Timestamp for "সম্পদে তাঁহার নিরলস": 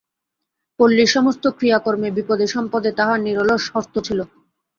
2.47-3.63